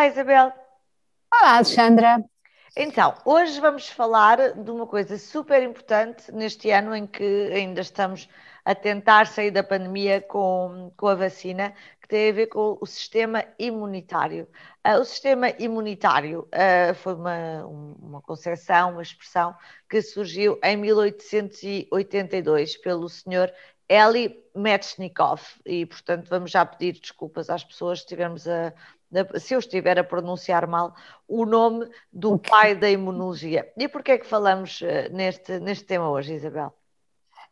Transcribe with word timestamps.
Olá, 0.00 0.08
Isabel. 0.08 0.52
Olá, 1.30 1.56
Alexandra. 1.56 2.24
Então, 2.74 3.14
hoje 3.22 3.60
vamos 3.60 3.86
falar 3.90 4.54
de 4.54 4.70
uma 4.70 4.86
coisa 4.86 5.18
super 5.18 5.62
importante 5.62 6.32
neste 6.32 6.70
ano 6.70 6.96
em 6.96 7.06
que 7.06 7.50
ainda 7.52 7.82
estamos 7.82 8.26
a 8.64 8.74
tentar 8.74 9.26
sair 9.26 9.50
da 9.50 9.62
pandemia 9.62 10.22
com, 10.22 10.90
com 10.96 11.06
a 11.06 11.14
vacina, 11.14 11.74
tem 12.10 12.28
a 12.28 12.32
ver 12.32 12.48
com 12.48 12.76
o 12.80 12.86
sistema 12.86 13.44
imunitário. 13.58 14.46
Uh, 14.86 15.00
o 15.00 15.04
sistema 15.04 15.48
imunitário 15.58 16.46
uh, 16.48 16.94
foi 16.96 17.14
uma, 17.14 17.64
uma 17.64 18.20
concepção, 18.20 18.92
uma 18.92 19.02
expressão 19.02 19.54
que 19.88 20.02
surgiu 20.02 20.58
em 20.62 20.76
1882 20.76 22.76
pelo 22.78 23.08
senhor 23.08 23.50
Eli 23.88 24.44
Metchnikov, 24.54 25.40
e 25.64 25.86
portanto 25.86 26.28
vamos 26.28 26.50
já 26.50 26.66
pedir 26.66 27.00
desculpas 27.00 27.48
às 27.48 27.64
pessoas 27.64 28.00
se 28.00 28.04
estivermos 28.04 28.46
a, 28.48 28.74
se 29.38 29.54
eu 29.54 29.58
estiver 29.58 29.98
a 29.98 30.04
pronunciar 30.04 30.66
mal, 30.66 30.94
o 31.26 31.46
nome 31.46 31.88
do 32.12 32.38
pai 32.38 32.74
da 32.74 32.90
imunologia. 32.90 33.72
E 33.76 33.88
porquê 33.88 34.12
é 34.12 34.18
que 34.18 34.26
falamos 34.26 34.80
uh, 34.80 35.12
neste, 35.12 35.58
neste 35.60 35.84
tema 35.84 36.10
hoje, 36.10 36.34
Isabel? 36.34 36.74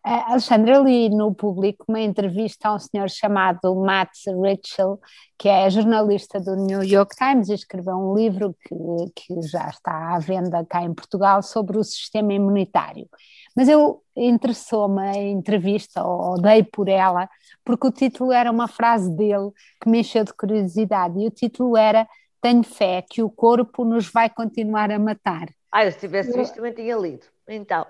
Uh, 0.07 0.33
Alexandra, 0.33 0.77
eu 0.77 0.85
li 0.85 1.11
no 1.11 1.35
público 1.35 1.85
uma 1.89 2.01
entrevista 2.01 2.69
a 2.69 2.75
um 2.75 2.79
senhor 2.79 3.11
chamado 3.11 3.75
Matt 3.75 4.11
Ritchell, 4.43 4.99
que 5.37 5.49
é 5.49 5.69
jornalista 5.69 6.41
do 6.41 6.55
New 6.57 6.83
York 6.83 7.15
Times 7.17 7.49
e 7.49 7.55
escreveu 7.55 7.97
um 7.97 8.15
livro 8.15 8.57
que, 8.65 8.75
que 9.15 9.43
já 9.43 9.69
está 9.69 10.15
à 10.15 10.19
venda 10.19 10.65
cá 10.65 10.83
em 10.83 10.95
Portugal 10.95 11.43
sobre 11.43 11.79
o 11.79 11.85
sistema 11.85 12.33
imunitário. 12.33 13.09
Mas 13.57 13.69
eu 13.69 14.03
interessou-me 14.17 15.03
a 15.03 15.17
entrevista, 15.17 16.05
ou 16.05 16.41
dei 16.41 16.63
por 16.63 16.89
ela, 16.89 17.29
porque 17.65 17.89
o 17.89 17.93
título 17.93 18.33
era 18.33 18.51
uma 18.51 18.69
frase 18.69 19.11
dele 19.15 19.51
que 19.83 19.91
me 19.91 20.01
encheu 20.01 20.25
de 20.25 20.33
curiosidade, 20.33 21.19
e 21.19 21.27
o 21.27 21.31
título 21.31 21.77
era 21.77 22.07
Tenho 22.41 22.63
fé 22.63 23.03
que 23.03 23.21
o 23.23 23.29
corpo 23.29 23.85
nos 23.85 24.09
vai 24.09 24.31
continuar 24.31 24.93
a 24.93 24.99
matar. 24.99 25.49
Ah, 25.73 25.85
eu 25.85 25.93
se 25.93 25.99
tivesse 25.99 26.33
visto 26.33 26.55
também 26.55 26.73
tinha 26.73 26.97
lido. 26.97 27.27
Então. 27.49 27.85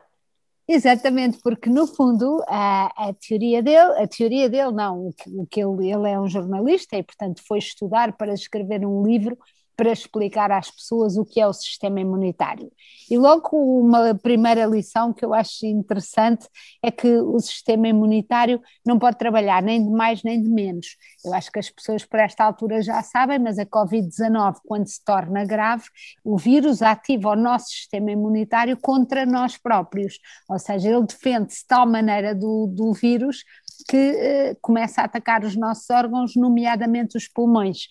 Exatamente, 0.70 1.38
porque 1.42 1.70
no 1.70 1.86
fundo 1.86 2.44
a, 2.46 3.08
a, 3.08 3.14
teoria 3.14 3.62
dele, 3.62 4.02
a 4.02 4.06
teoria 4.06 4.50
dele 4.50 4.70
não, 4.70 5.08
o 5.26 5.46
que 5.46 5.62
ele, 5.62 5.90
ele 5.90 6.10
é 6.10 6.20
um 6.20 6.28
jornalista 6.28 6.94
e 6.94 7.02
portanto 7.02 7.42
foi 7.48 7.58
estudar 7.58 8.14
para 8.18 8.34
escrever 8.34 8.84
um 8.84 9.02
livro 9.02 9.38
para 9.78 9.92
explicar 9.92 10.50
às 10.50 10.68
pessoas 10.72 11.16
o 11.16 11.24
que 11.24 11.40
é 11.40 11.46
o 11.46 11.52
sistema 11.52 12.00
imunitário. 12.00 12.68
E 13.08 13.16
logo 13.16 13.48
uma 13.52 14.12
primeira 14.12 14.66
lição 14.66 15.12
que 15.12 15.24
eu 15.24 15.32
acho 15.32 15.64
interessante 15.66 16.48
é 16.82 16.90
que 16.90 17.06
o 17.06 17.38
sistema 17.38 17.86
imunitário 17.86 18.60
não 18.84 18.98
pode 18.98 19.16
trabalhar 19.16 19.62
nem 19.62 19.84
de 19.84 19.88
mais 19.88 20.24
nem 20.24 20.42
de 20.42 20.48
menos. 20.48 20.96
Eu 21.24 21.32
acho 21.32 21.52
que 21.52 21.60
as 21.60 21.70
pessoas 21.70 22.04
por 22.04 22.18
esta 22.18 22.42
altura 22.42 22.82
já 22.82 23.00
sabem, 23.04 23.38
mas 23.38 23.56
a 23.56 23.64
Covid-19, 23.64 24.56
quando 24.66 24.88
se 24.88 25.02
torna 25.04 25.44
grave, 25.44 25.84
o 26.24 26.36
vírus 26.36 26.82
ativa 26.82 27.30
o 27.30 27.36
nosso 27.36 27.68
sistema 27.68 28.10
imunitário 28.10 28.76
contra 28.82 29.24
nós 29.24 29.56
próprios, 29.56 30.18
ou 30.48 30.58
seja, 30.58 30.88
ele 30.88 31.06
defende-se 31.06 31.60
de 31.60 31.66
tal 31.68 31.86
maneira 31.86 32.34
do, 32.34 32.66
do 32.66 32.92
vírus 32.92 33.44
que 33.86 33.96
eh, 33.96 34.56
começa 34.60 35.00
a 35.00 35.04
atacar 35.04 35.44
os 35.44 35.56
nossos 35.56 35.88
órgãos, 35.90 36.34
nomeadamente 36.34 37.16
os 37.16 37.28
pulmões. 37.28 37.88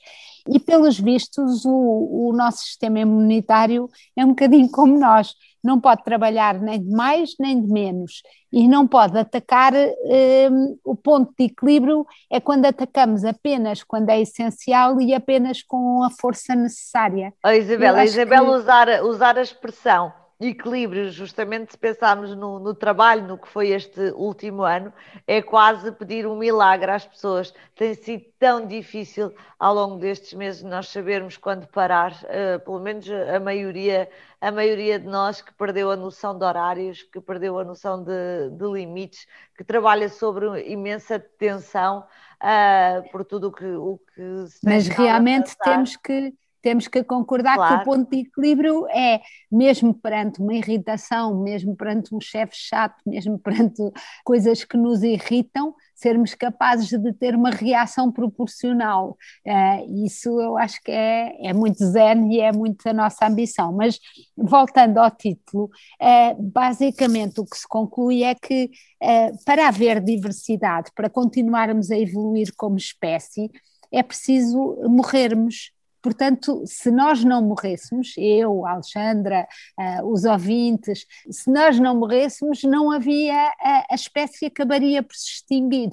E, 0.49 0.59
pelos 0.59 0.99
vistos, 0.99 1.65
o, 1.65 2.29
o, 2.29 2.33
nosso 2.33 2.59
sistema 2.59 2.99
imunitário 2.99 3.89
é 4.15 4.23
um 4.23 4.29
bocadinho 4.29 4.69
como 4.69 4.97
nós, 4.97 5.33
não 5.63 5.79
pode 5.79 6.03
trabalhar 6.03 6.59
nem 6.61 6.81
de 6.81 6.89
mais 6.89 7.31
nem 7.39 7.61
de 7.61 7.67
menos, 7.67 8.21
e 8.51 8.67
não 8.67 8.87
pode 8.87 9.17
atacar. 9.17 9.73
Eh, 9.75 10.49
o 10.83 10.95
ponto 10.95 11.33
de 11.37 11.45
equilíbrio 11.45 12.05
é 12.31 12.39
quando 12.39 12.65
atacamos 12.65 13.25
apenas 13.25 13.83
quando 13.83 14.09
é 14.09 14.21
essencial 14.21 15.01
e 15.01 15.13
apenas 15.13 15.61
com 15.61 16.03
a 16.03 16.09
força 16.09 16.55
necessária. 16.55 17.33
Oh, 17.45 17.49
Isabel, 17.49 17.95
a 17.95 18.05
Isabel 18.05 18.45
que... 18.45 18.51
usar, 18.51 19.03
usar 19.03 19.37
a 19.37 19.41
expressão 19.41 20.13
equilíbrio, 20.39 21.09
justamente 21.09 21.71
se 21.71 21.77
pensarmos 21.77 22.35
no, 22.35 22.59
no, 22.59 22.73
trabalho, 22.75 23.27
no 23.27 23.37
que 23.37 23.47
foi 23.47 23.69
este 23.69 24.11
último 24.11 24.61
ano, 24.61 24.93
é 25.25 25.41
quase 25.41 25.91
pedir 25.91 26.27
um 26.27 26.37
milagre 26.37 26.91
às 26.91 27.07
pessoas. 27.07 27.51
Tem 27.75 27.95
sido 27.95 28.25
tão 28.37 28.67
difícil 28.67 29.33
ao 29.57 29.73
longo 29.73 29.97
destes 29.97 30.33
meses 30.33 30.61
nós 30.61 30.89
sabermos 30.89 31.37
quando 31.37 31.65
parar, 31.67 32.11
uh, 32.11 32.59
pelo 32.63 32.79
menos 32.79 33.07
a 33.09 33.39
maioria, 33.39 34.07
a 34.39 34.51
maioria 34.51 34.99
de 34.99 35.07
nós 35.07 35.41
que 35.41 35.51
perdeu 35.55 35.89
a 35.89 35.95
noção 35.95 36.37
de 36.37 36.45
horários, 36.45 37.01
que 37.01 37.19
perdeu 37.19 37.57
a 37.57 37.63
noção 37.63 38.03
de, 38.03 38.51
de 38.51 38.65
limites, 38.65 39.25
que 39.57 39.63
trabalha 39.63 40.07
sobre 40.07 40.69
imensa 40.71 41.19
tensão 41.19 42.05
uh, 42.43 43.11
por 43.11 43.25
tudo 43.25 43.47
o 43.47 43.51
que, 43.51 43.65
o 43.65 43.99
que 44.13 44.47
se 44.49 44.59
Mas 44.63 44.87
realmente 44.87 45.57
temos 45.63 45.95
que 45.95 46.31
temos 46.61 46.87
que 46.87 47.03
concordar 47.03 47.55
claro. 47.55 47.75
que 47.75 47.81
o 47.81 47.85
ponto 47.85 48.09
de 48.09 48.19
equilíbrio 48.19 48.87
é, 48.89 49.21
mesmo 49.51 49.93
perante 49.93 50.41
uma 50.41 50.53
irritação, 50.53 51.41
mesmo 51.41 51.75
perante 51.75 52.13
um 52.13 52.19
chefe 52.19 52.55
chato, 52.55 52.95
mesmo 53.05 53.37
perante 53.39 53.81
coisas 54.23 54.63
que 54.63 54.77
nos 54.77 55.03
irritam, 55.03 55.73
sermos 55.95 56.35
capazes 56.35 56.89
de 56.89 57.13
ter 57.13 57.35
uma 57.35 57.49
reação 57.49 58.11
proporcional. 58.11 59.17
Uh, 59.45 60.05
isso 60.05 60.29
eu 60.39 60.57
acho 60.57 60.81
que 60.83 60.91
é, 60.91 61.47
é 61.47 61.53
muito 61.53 61.83
zen 61.83 62.31
e 62.33 62.39
é 62.39 62.51
muito 62.51 62.87
a 62.87 62.93
nossa 62.93 63.25
ambição. 63.25 63.73
Mas 63.73 63.99
voltando 64.35 64.99
ao 64.99 65.09
título, 65.09 65.65
uh, 65.65 66.41
basicamente 66.41 67.41
o 67.41 67.45
que 67.45 67.57
se 67.57 67.67
conclui 67.67 68.23
é 68.23 68.35
que 68.35 68.69
uh, 69.01 69.43
para 69.43 69.67
haver 69.67 69.99
diversidade, 70.01 70.91
para 70.95 71.09
continuarmos 71.09 71.89
a 71.89 71.97
evoluir 71.97 72.53
como 72.55 72.77
espécie, 72.77 73.49
é 73.91 74.03
preciso 74.03 74.77
morrermos 74.87 75.71
Portanto, 76.07 76.63
se 76.65 76.89
nós 76.89 77.21
não 77.21 77.41
morrêssemos, 77.41 78.13
eu, 78.17 78.65
Alexandra, 78.65 79.45
uh, 79.77 80.09
os 80.09 80.23
ouvintes, 80.23 81.05
se 81.29 81.51
nós 81.51 81.77
não 81.77 81.97
morrêssemos, 81.97 82.63
não 82.63 82.89
havia, 82.89 83.35
a, 83.59 83.87
a 83.91 83.93
espécie 83.95 84.45
acabaria 84.45 85.03
por 85.03 85.13
se 85.13 85.31
extinguir. 85.31 85.89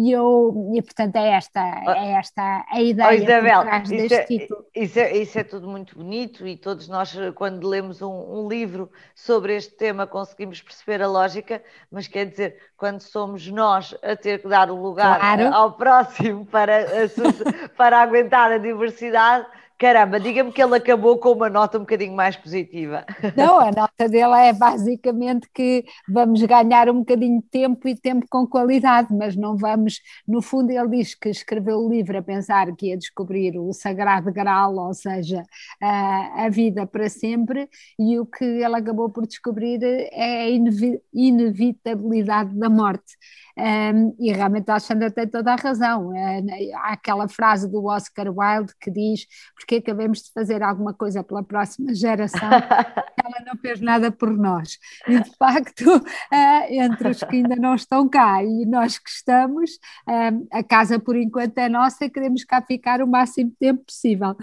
E, 0.00 0.12
eu, 0.12 0.70
e 0.76 0.80
portanto 0.80 1.16
é 1.16 1.30
esta, 1.30 1.60
é 1.60 2.12
esta 2.12 2.64
a 2.70 2.80
ideia 2.80 3.08
oh, 3.08 3.12
Isabel, 3.12 3.62
por 3.64 3.88
deste 3.88 4.14
é, 4.14 4.22
título. 4.22 4.64
Isso 4.72 5.00
é, 5.00 5.16
isso 5.16 5.38
é 5.40 5.42
tudo 5.42 5.66
muito 5.66 5.96
bonito 5.98 6.46
e 6.46 6.56
todos 6.56 6.86
nós, 6.86 7.12
quando 7.34 7.66
lemos 7.66 8.00
um, 8.00 8.08
um, 8.08 8.48
livro 8.48 8.92
sobre 9.12 9.56
este 9.56 9.74
tema, 9.74 10.06
conseguimos 10.06 10.62
perceber 10.62 11.02
a 11.02 11.08
lógica, 11.08 11.60
mas 11.90 12.06
quer 12.06 12.26
dizer, 12.26 12.58
quando 12.76 13.00
somos 13.00 13.48
nós 13.48 13.92
a 14.00 14.14
ter 14.14 14.40
que 14.40 14.46
dar 14.46 14.70
o 14.70 14.80
lugar 14.80 15.18
claro. 15.18 15.52
ao 15.52 15.72
próximo 15.72 16.46
para, 16.50 16.86
para 17.76 18.00
aguentar 18.00 18.52
a 18.52 18.58
diversidade, 18.58 19.48
Caramba, 19.78 20.18
diga-me 20.18 20.50
que 20.50 20.60
ele 20.60 20.74
acabou 20.74 21.18
com 21.18 21.30
uma 21.30 21.48
nota 21.48 21.78
um 21.78 21.82
bocadinho 21.82 22.12
mais 22.12 22.36
positiva. 22.36 23.06
Não, 23.36 23.60
a 23.60 23.70
nota 23.70 24.08
dele 24.08 24.34
é 24.34 24.52
basicamente 24.52 25.48
que 25.54 25.84
vamos 26.08 26.42
ganhar 26.42 26.90
um 26.90 26.98
bocadinho 26.98 27.40
de 27.40 27.46
tempo 27.46 27.86
e 27.86 27.94
tempo 27.94 28.26
com 28.28 28.44
qualidade, 28.44 29.14
mas 29.14 29.36
não 29.36 29.56
vamos. 29.56 30.00
No 30.26 30.42
fundo, 30.42 30.72
ele 30.72 30.88
diz 30.88 31.14
que 31.14 31.28
escreveu 31.28 31.78
o 31.78 31.88
livro 31.88 32.18
a 32.18 32.22
pensar 32.22 32.74
que 32.74 32.88
ia 32.88 32.98
descobrir 32.98 33.56
o 33.56 33.72
sagrado 33.72 34.32
graal, 34.32 34.74
ou 34.74 34.92
seja, 34.92 35.44
a, 35.80 36.46
a 36.46 36.48
vida 36.48 36.84
para 36.84 37.08
sempre, 37.08 37.68
e 37.96 38.18
o 38.18 38.26
que 38.26 38.44
ele 38.44 38.74
acabou 38.74 39.08
por 39.08 39.28
descobrir 39.28 39.78
é 40.10 40.42
a 40.42 40.48
inevitabilidade 41.14 42.52
da 42.58 42.68
morte. 42.68 43.16
Um, 43.58 44.14
e 44.20 44.32
realmente 44.32 44.70
a 44.70 44.74
Alexandra 44.74 45.10
tem 45.10 45.26
toda 45.26 45.52
a 45.52 45.56
razão. 45.56 46.14
É, 46.14 46.40
há 46.76 46.92
aquela 46.92 47.28
frase 47.28 47.68
do 47.68 47.84
Oscar 47.86 48.26
Wilde 48.28 48.72
que 48.80 48.88
diz: 48.88 49.26
porque 49.56 49.76
acabemos 49.76 50.22
de 50.22 50.32
fazer 50.32 50.62
alguma 50.62 50.94
coisa 50.94 51.24
pela 51.24 51.42
próxima 51.42 51.92
geração, 51.92 52.48
ela 53.24 53.44
não 53.44 53.56
fez 53.60 53.80
nada 53.80 54.12
por 54.12 54.30
nós. 54.30 54.78
E 55.08 55.20
de 55.20 55.36
facto, 55.36 55.96
uh, 55.96 56.02
entre 56.70 57.08
os 57.08 57.18
que 57.18 57.36
ainda 57.36 57.56
não 57.56 57.74
estão 57.74 58.08
cá 58.08 58.44
e 58.44 58.64
nós 58.64 58.96
que 58.96 59.10
estamos, 59.10 59.72
uh, 60.08 60.46
a 60.52 60.62
casa 60.62 61.00
por 61.00 61.16
enquanto 61.16 61.58
é 61.58 61.68
nossa 61.68 62.04
e 62.04 62.10
queremos 62.10 62.44
cá 62.44 62.62
ficar 62.62 63.02
o 63.02 63.08
máximo 63.08 63.52
tempo 63.58 63.84
possível. 63.84 64.36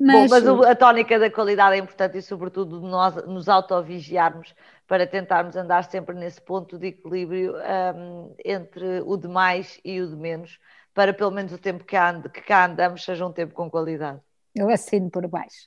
Mas, 0.00 0.30
Bom, 0.30 0.56
mas 0.56 0.66
a 0.66 0.74
tónica 0.74 1.18
da 1.18 1.30
qualidade 1.30 1.76
é 1.76 1.78
importante 1.78 2.18
e, 2.18 2.22
sobretudo, 2.22 2.80
nós 2.80 3.14
nos 3.26 3.48
autovigiarmos 3.48 4.52
para 4.92 5.06
tentarmos 5.06 5.56
andar 5.56 5.84
sempre 5.84 6.14
nesse 6.14 6.38
ponto 6.38 6.78
de 6.78 6.88
equilíbrio 6.88 7.54
um, 7.56 8.34
entre 8.44 9.00
o 9.06 9.16
de 9.16 9.26
mais 9.26 9.80
e 9.82 9.98
o 10.02 10.06
de 10.06 10.14
menos, 10.14 10.58
para 10.92 11.14
pelo 11.14 11.30
menos 11.30 11.50
o 11.50 11.56
tempo 11.56 11.82
que, 11.82 11.96
ande, 11.96 12.28
que 12.28 12.42
cá 12.42 12.66
andamos 12.66 13.02
seja 13.02 13.26
um 13.26 13.32
tempo 13.32 13.54
com 13.54 13.70
qualidade. 13.70 14.20
Eu 14.54 14.68
assino 14.68 15.10
por 15.10 15.26
baixo. 15.26 15.66